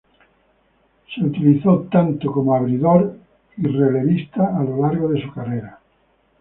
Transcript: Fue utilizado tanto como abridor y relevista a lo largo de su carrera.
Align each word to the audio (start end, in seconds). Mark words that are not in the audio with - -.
Fue 1.13 1.25
utilizado 1.27 1.81
tanto 1.81 2.31
como 2.31 2.55
abridor 2.55 3.17
y 3.55 3.67
relevista 3.67 4.47
a 4.57 4.63
lo 4.63 4.81
largo 4.81 5.09
de 5.09 5.21
su 5.21 5.31
carrera. 5.31 5.79